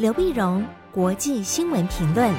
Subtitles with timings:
[0.00, 2.32] 刘碧荣，国际新闻评论。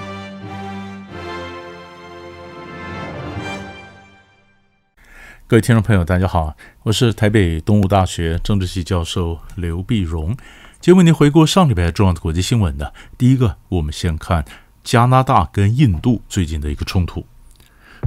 [5.46, 10.36] 各位听众朋友，大家好，我是台北东吴大学政治系教授刘碧荣。
[10.80, 14.44] 今天为您回顾上礼拜重要的国际新闻的第一个，我们先看
[14.84, 17.28] 加拿大跟印度最近的一个冲突。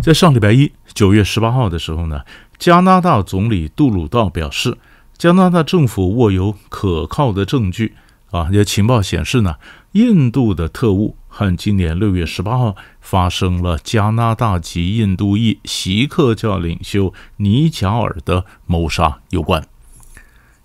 [0.03, 2.23] 在上礼拜一，九月十八号的时候呢，
[2.59, 4.77] 加拿大总理杜鲁道表示，
[5.17, 7.95] 加拿大政府握有可靠的证据
[8.35, 9.55] 啊，有情报显示呢，
[9.93, 19.65] 印度的特务和今年六月十八号发生了加拿大籍印度裔锡克教领袖尼贾尔的谋杀有关。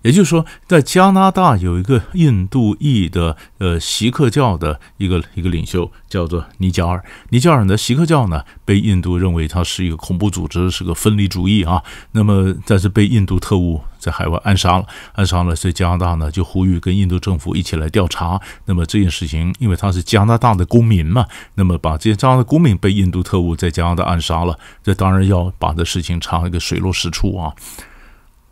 [0.02, 7.04] 也就是说，在加拿大有一个印度裔的呃锡克教的一个一个领袖，叫做尼贾尔。
[7.28, 11.82] 尼贾尔的锡克教呢，被印度认为他是一个恐怖组织，是个分离主义啊。
[12.12, 18.40] 那么，但是被印度特务在海外暗杀了，暗杀了，所以加拿大呢就呼吁跟印度政府一起来调查。
[18.64, 27.52] 那么这件事情，因为他是加拿大的公民嘛，那么把这些加拿大公民被印度特务在加拿大暗杀了，这当然要把这事情查一个水落石出啊。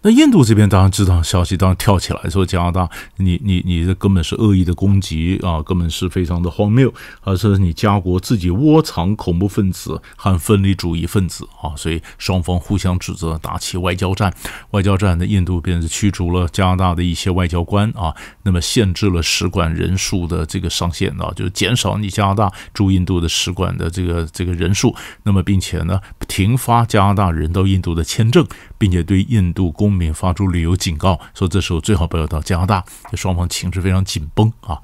[0.03, 14.33] 那印度这边当然知道消息，当然跳起来说加拿大，你你你这根本是恶意的攻击啊，根本是非常的荒谬，而是你家国自己窝藏恐怖分子和分离主义分子啊，所以双方互相指责，打起外交战。
[14.71, 28.47] 外交战的印度便是驱逐了加拿大的一些外交官啊，那么限制了使馆人数的这个上限啊，就是减少你加拿大驻印度的使馆的这个这个人数，那么并且呢，停发加拿大人到印度的签证，
[28.79, 32.85] 并且对印度公民发出旅游警告，说这时候最好不要到加拿大。
[33.11, 34.81] 这双方情势非常紧绷啊。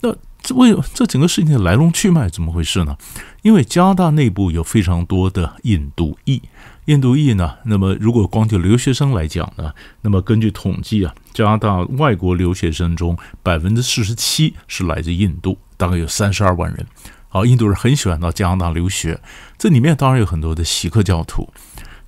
[0.00, 2.96] 那这为这整个事情的来龙去脉怎么回事呢？
[3.42, 6.40] 因为加拿大内部有非常多的印度裔，
[6.84, 16.86] 印度裔呢，那么如果光就留学生来讲呢，那么根据统计啊，加拿大外国留学生中百分之四十七是来自印度，大概有三十二万人。
[17.28, 19.20] 好，印度人很喜欢到加拿大留学，
[19.58, 21.52] 这里面当然有很多的锡克教徒。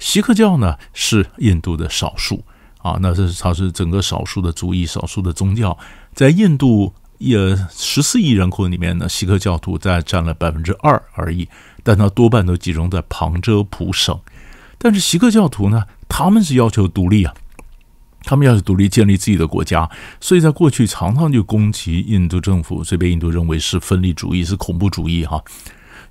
[0.00, 2.42] 锡克教呢是印度的少数
[2.78, 5.78] 啊，那是它是整个少数的族裔、少数的宗教，
[6.14, 11.46] 在印度也十四亿人口里面呢，锡克教徒在占了百分之二而已，
[11.84, 14.18] 但它多半都集中在旁遮普省。
[14.78, 17.34] 但是锡克教徒呢，他们是要求独立啊，
[18.22, 25.44] 他们要求独立，建立自己的国家，所以在过去常常就攻击印度政府，所以被印度认为是分离主义、是恐怖主义哈。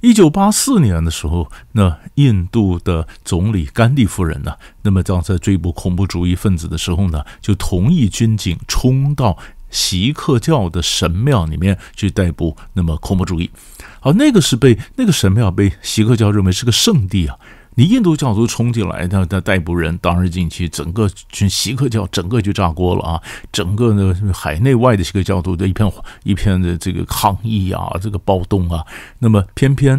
[0.01, 9.37] 一九八四年的时候，那印度的总理甘地夫人呢，那么当在追捕恐怖主义分子的时候呢，就同意军警冲到
[9.69, 13.51] 锡克教的神庙里面去逮捕那么恐怖主义。
[13.99, 17.35] 好，那个是被那个神庙被锡克教认为是个圣地啊。
[17.79, 23.21] 你印度教徒冲进来，那那逮捕人，当日进去，整个群锡克教整个就炸锅了啊！
[23.53, 25.89] 整个的海内外的锡克教徒的一片
[26.23, 28.85] 一片的这个抗议啊，这个暴动啊。
[29.19, 29.97] 那么偏偏，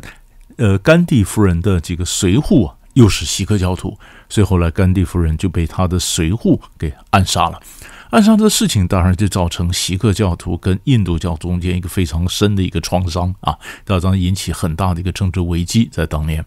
[0.59, 3.99] 呃，甘地夫人的几个随护啊，又是锡克教徒，
[4.29, 7.59] 所以后来甘地夫人就被他的随护给暗杀了。
[8.11, 16.45] 暗杀的事情当然就造成锡克教徒跟印度教中间一个非常深的一个创伤啊，当然引起很大的一个政治危机在当年。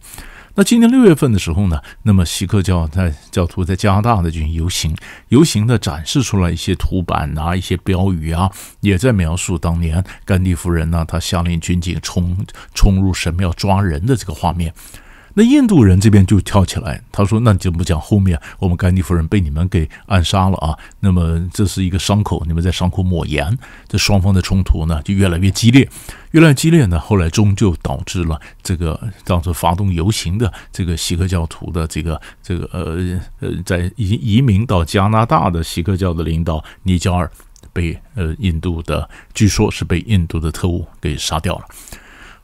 [0.56, 4.96] 那今年六月份的时候呢，那么锡克教在教徒在加拿大的进行游行，
[5.30, 8.48] 游行的展示出来一些图版啊，一些标语啊，
[8.78, 14.72] 也在描述当年甘地夫人呢，她下令军警冲冲入神庙抓人的这个画面。
[15.36, 20.78] 那印度人这边就跳起来，他说：“那你怎么讲后面我们甘地夫人被你们给暗杀了啊？
[21.00, 23.58] 那么这是一个伤口，你们在伤口抹盐。
[23.88, 25.88] 这双方的冲突呢就越来越激烈，
[26.30, 37.28] 越来越激烈呢，后来终究导致了这个当时发动游行的这个锡克教徒的这个这个呃呃，在移移民到加拿大的锡克教的领导尼加尔
[37.72, 41.64] 被呃印度的，据说是被印度的特务给杀掉了。”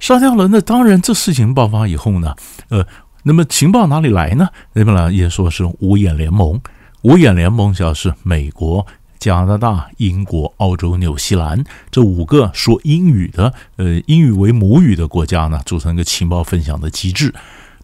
[0.01, 2.35] 杀掉了，那当然，这事情爆发以后呢，
[2.71, 2.85] 呃，
[3.23, 4.49] 那么情报哪里来呢？
[4.73, 6.61] 那边呢也说是五眼联盟，
[7.03, 8.87] 五眼联盟主要是美国、
[9.19, 17.35] 加拿大、英国、澳洲、纽西兰这五个说英语的，呃，英语为母语的国家呢，组成一个情报分享的机制。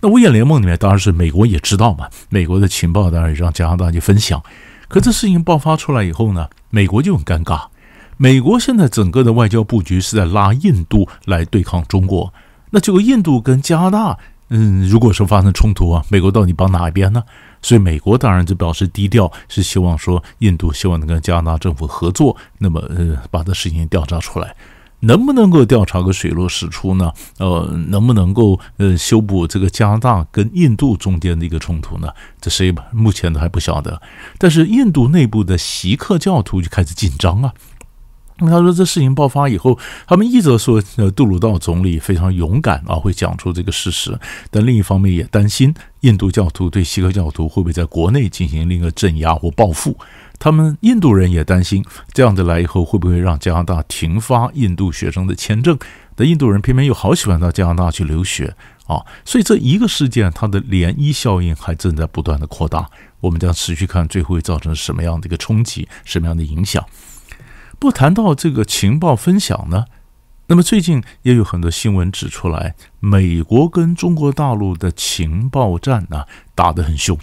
[0.00, 4.42] 那五眼联盟里面当然是美国也知道嘛，美国的情报当然也让加拿大去分享。
[4.88, 7.66] 可这事情爆发出来以后呢，美国就很尴尬。
[8.18, 12.32] 美国现在整个的外交布局是在拉印度来对抗中国，
[12.70, 14.18] 那这个印度跟加拿大，
[14.48, 17.22] 嗯，如果说发生冲突啊，美国到底帮哪一边呢？
[17.60, 24.54] 所以美国当然就表示低调，是希望说印度希望能跟加拿大政府合作，那么呃把这事情调查出来，
[25.00, 27.12] 能不能够调查个水落石出呢？
[27.38, 32.08] 呃，能不能够呃修补这个加拿大跟印度中间的一个冲突呢？
[32.40, 34.00] 这谁目前都还不晓得。
[34.38, 37.52] 但是印度内部的锡克教徒就开始紧张啊。
[38.38, 44.12] 那他说，这事情爆发以后，他们一则说，呃，杜鲁道总理非常勇敢啊，会讲出这个事实；
[44.50, 49.96] 但另一方面也担心印度教徒对锡克教徒会不会在国内进行另一个镇压或报复。
[50.38, 55.78] 他们印度人也担心，这样子来以后会不会让加拿大停发印度学生的签证？
[56.14, 58.54] 但印度人偏偏又好喜欢到加拿大去留学
[58.86, 62.86] 啊，所以这一个事件它的涟漪效应还正在不断的扩大。
[63.20, 66.84] 我们将持续看最后会造成什么样的一个冲击，什么样的影响。
[67.78, 69.84] 不谈到这个情报分享呢，
[70.46, 76.24] 那么最近也有很多新闻指出来，美国跟中国大陆的情报战呢
[76.54, 77.18] 打得很凶。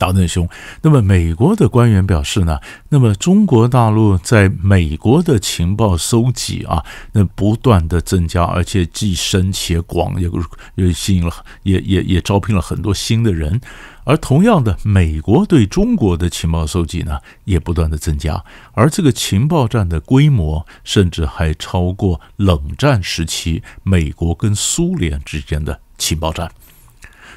[0.00, 0.48] 打得很凶。
[0.80, 2.58] 那么，美国的官员表示呢，
[2.88, 6.82] 那么中国大陆在美国的情报搜集啊，
[7.12, 10.30] 那不断的增加，而且既深且广，也
[10.76, 11.30] 也吸引了，
[11.64, 13.60] 也也也招聘了很多新的人。
[14.04, 18.42] 而同样的，美国对中国的情报搜集呢，也不断的增加，
[18.72, 26.50] 而这个情报战的规模，甚至还超过冷战时期美国跟苏联之间的情报战。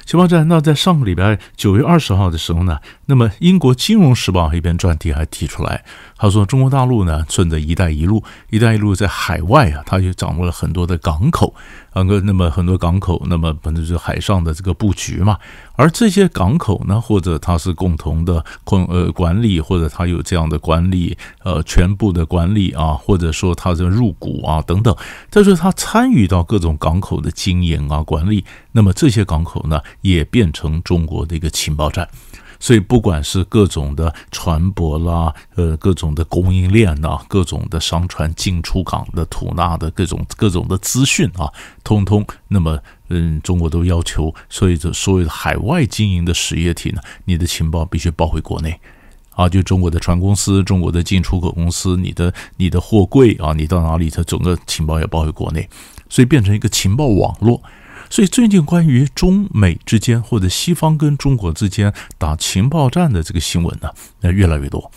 [0.04, 5.82] 情报站，那在上个礼拜九月二十号的时候呢，那么英国《金融时报》一篇专题还提出来，
[6.16, 11.54] 他说中国大陆呢，顺着“一带一路”，“一带一路”在海外啊，它就掌握了很多的港口。
[11.92, 15.38] 啊，个那么很多港口，那么本来就是海上的这个布局嘛。
[15.76, 24.94] 而这些港口呢，或者它是共同的共呃管理，或者它有这样的管理，呃，全部的管理啊，或者说它的入股啊等等，
[25.30, 32.08] 但是它参与到各种港口的经营啊管理，那么这些港口呢，也变成中国的一个情报站。
[32.60, 42.78] 所以，不管是各种的船舶啦，呃，各种的供应链呐，各种的商船进出港的吐纳的各种各种的资讯啊，通通，那么，
[43.08, 48.80] 嗯，中国都要求，所以这所有的海外经营的实业体呢，你的情报必须报回国内，
[49.30, 55.68] 啊，就中国的船公司、中国的进出口公司，你的你的货柜啊，你到哪里，它整个情报也报回国内，
[56.08, 57.62] 所以变成一个情报网络。
[58.14, 63.90] 所以最近关于中美之间或者西方跟中国之间打情报战的这个新闻呢，
[64.20, 64.88] 那越来越多。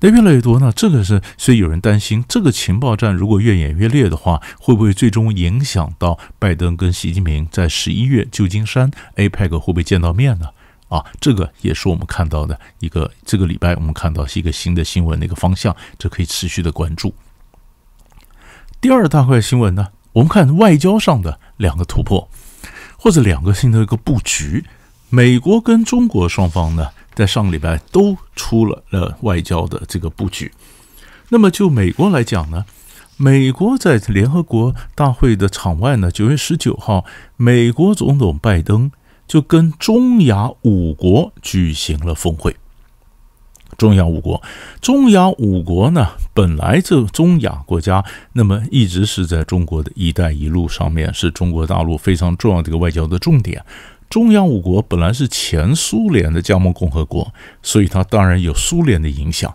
[0.00, 10.48] 那越来越多呢，这个是所以有人担心，这个情报战如果越演越烈的话，会不会最终影响到拜登跟习近平在十一月旧金山 APEC 会不会见到面呢？
[10.88, 17.14] 啊，这个也是我们看到的一个这个礼拜我们看到是一个新的新闻的一个方向，这可以持续的关注。
[18.82, 22.28] 第二大块新闻呢，我们看外交上的两个突破。
[23.06, 24.64] 或者两个新的一个布局，
[25.10, 30.50] 美国跟中国双方呢，在上个礼拜都出了呃外交的这个布局。
[31.28, 32.64] 那么就美国来讲呢，
[33.16, 37.04] 美国在联合国大会的场外呢，九月十九号，
[37.36, 38.90] 美国总统拜登
[39.28, 42.56] 就跟中亚五国举行了峰会。
[43.76, 44.42] 中亚五国，
[44.80, 53.62] 中亚五国呢，本来这中亚国家，那么一直是在中国的一带一路上面，是中国大陆非常重要的一个外交的重点。
[54.08, 57.32] 中亚五国本来是前苏联的加盟共和国，
[57.62, 59.52] 所以它当然有苏联的影响。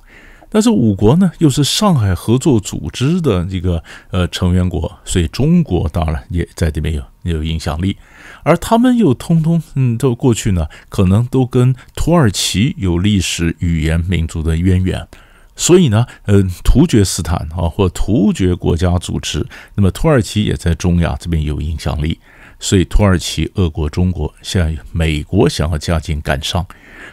[0.53, 7.95] 但是五国呢，又是上海合作组织的这个呃成员国，所以中国当然也在这边有有影响力。
[8.43, 15.07] 而他们又通通嗯，都过去呢，可能都跟土耳其有历史、语言、民族的渊源，
[15.55, 22.19] 所以呢，呃，突厥斯坦啊，或突厥国家组织，那么土耳其也在中亚这边有影响力，
[22.59, 26.65] 所以土耳其、俄国、中国，现在美国想要加紧赶上，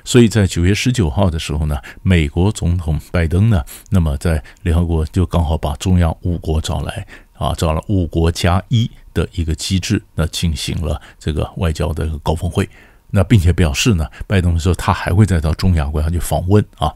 [0.04, 8.90] 所以在九月十九号的时候呢，美国总统拜登呢，那么在联合国就刚好把中亚五国找来啊，找了五国加一。
[9.14, 12.68] 的一个机制，那进行了这个外交的高峰会，
[13.10, 16.94] 那并且表示呢，拜登说他还会再到中亚国家去访问啊。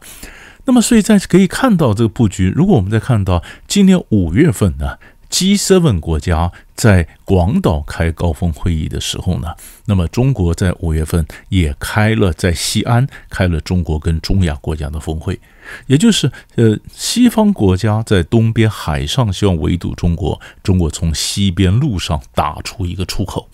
[0.63, 4.97] 那么，所以在可以看到这个布局，如果我们再看到今年五月份呢
[5.33, 15.39] ，G7 国家在广岛开高峰会议的时候呢，那么中国在五月份也开了在西安开了中国跟中亚国家的峰会。
[15.87, 23.49] 也就是，呃，西方国家在东边海上希望围堵中国，中国从西边陆上打出一个出口。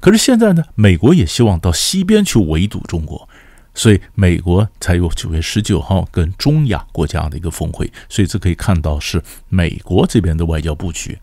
[0.00, 3.28] 可是现在呢，美国也希望到西边去围堵中国，
[3.74, 7.92] 所以美国才有九月十九号跟中亚国家的一个峰会。
[8.08, 11.18] 所以这可以看到是美国这边的外交布局。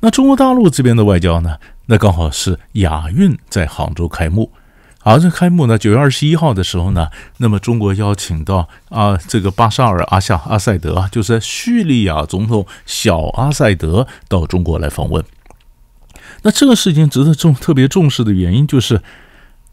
[0.00, 4.52] 那中国大陆这边的外交呢，那刚好是亚运在杭州开幕。
[4.98, 15.24] 好，这开幕呢，九月二十一号的时候呢，那么中国邀请到啊，这个巴沙尔阿夏阿塞德，就是叙利亚总统小阿塞德到中国来访问。
[16.42, 19.00] 那这个事情值得重特别重视的原因，就是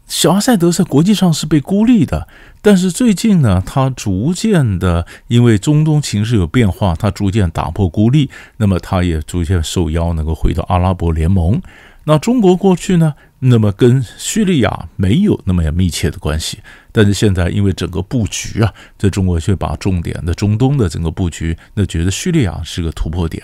[0.06, 2.28] 小阿塞德在国际上是被孤立的，
[2.60, 11.60] 但是最近呢，他逐渐的因为中东情势有变化，他逐渐打破孤立，那么他也逐渐受邀能够回到阿拉伯联盟。
[12.04, 16.58] 那中国过去呢，那么跟叙利亚没有那么密切的关系，
[16.92, 23.42] 但是现在因为整个布局啊，在中国却把重点的中东的整个布局，那觉得叙利亚是个突破点，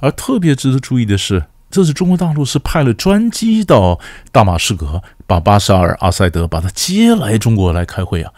[0.00, 1.44] 而特别值得注意的是。
[1.70, 3.98] 这是中国大陆是派了专机到
[4.30, 8.32] 大马士革，把巴沙尔·阿塞德把他接来中国来开会啊，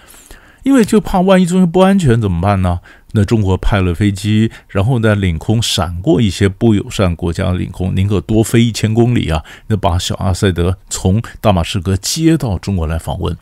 [0.62, 2.80] 因为就怕万一中间不安全怎么办呢？
[3.12, 13.34] 那中国派了飞机，然后在领空闪过一些不友善国家领空，宁可多飞一千公里啊，那把小阿塞德从大马士革接到中国来访问，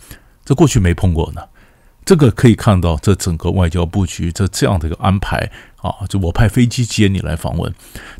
[0.45, 1.43] 这过去没碰过呢。
[2.05, 5.51] 这个可以看到，这整个外交布局，这这样的一个安排
[5.85, 7.71] 啊，就我派飞机接你来访问，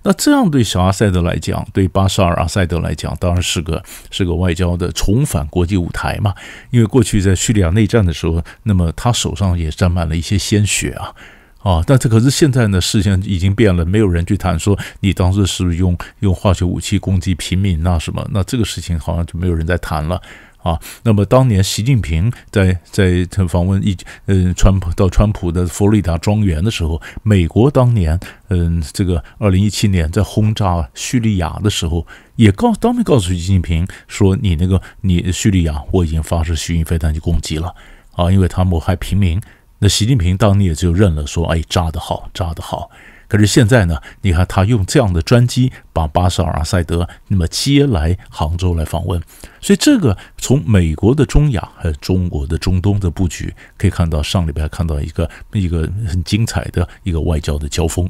[0.03, 6.35] 那这样对小阿塞德来讲，对巴沙尔阿塞德来讲，当然是个是个外交的重返国际舞台嘛。
[6.69, 11.15] 因为过去在叙利亚内战的时候，那么他手上也沾满了一些鲜血啊
[11.63, 11.83] 啊！
[11.87, 20.21] 但这可是现在呢，事情已经变了，没有人去谈说你当时是用用化学武器攻击平民那什么，那这个事情好像就没有人在谈了。
[20.65, 23.95] 啊，那么当年习近平在在访问一
[24.27, 28.19] 嗯川普到川普的佛罗里达庄园的时候，美国当年
[28.49, 32.07] 嗯这个二零一七年在轰炸叙利亚的时候，
[32.37, 37.75] 也告当面告诉习近平说，你那个你叙利亚我已经发射巡弋飞弹去攻击了
[38.13, 39.39] 啊，因为他谋害平民。
[39.85, 42.91] 那习近平当年也就认了说，哎，炸得好，炸得好。
[43.29, 49.21] 可是现在呢，你看他用这样的专机把巴沙尔·阿塞德那么接来杭州来访问，
[49.61, 58.09] 所以这个从美国的中亚还有中国的中东的布局可以看到，上礼拜看到一个一个很精彩的一个外交的交锋。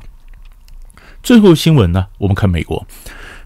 [1.24, 2.86] 最后新闻呢，我们看美国，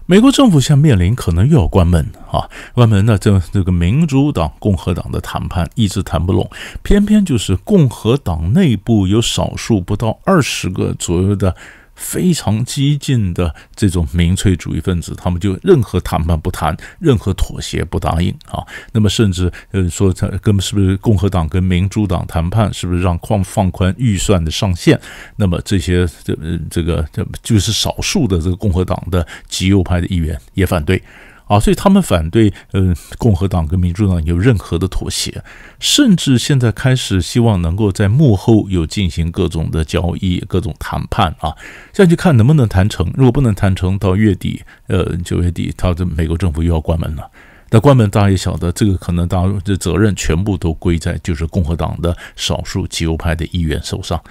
[0.09, 6.49] 美国政府现在面临可能又要关门啊，关门呢，这这个民主党、共和党的谈判一直谈不拢，
[6.81, 11.55] 偏偏就是共和党内部有少数不到二十个左右的。
[11.99, 18.65] 非常激进的这种民粹主义分子，他们就任何谈判不谈，任何妥协不答应啊。
[18.93, 24.99] 那么甚至呃说，他跟是不是共和党跟民主党谈判，是不是让放放宽预算的上限？
[25.35, 26.35] 那么这些这
[26.69, 31.03] 这个这就是少数的这个共和党的极右派的议员也反对。
[31.49, 35.43] 啊，所以他们反对，嗯，共和党跟民主党有任何的妥协，
[35.79, 41.55] 甚至现在开始希望能够在幕后有进行各种的交易、各种谈判啊，
[41.91, 43.11] 这样去看能不能谈成。
[43.15, 47.27] 如果不能谈成，到月底，呃，九月底，他的美国政府又要关门了。
[47.71, 54.21] 那关门，大家也晓得，这个可能大家的责任全部都归在就是共和党的少数极右派的议员手上。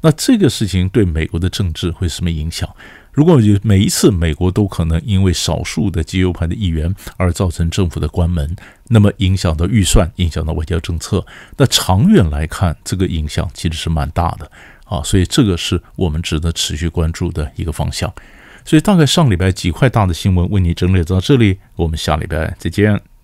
[0.00, 2.68] 那这个事情对美国的政治会什么影响？
[3.12, 8.54] 如果有每一次美国都可能因为少数的极右派的议员而造成政府的关门，
[8.88, 11.26] 那么影响到预算，影响到外交政策，
[11.56, 14.48] 那长远来看，这个影响其实是蛮大的
[14.84, 15.02] 啊。
[15.02, 18.12] 所以这个是我们值得持续关注的一个方向。
[18.64, 23.17] 所以大概上礼拜几块大的新闻为你整理到这里，我们下礼拜再见。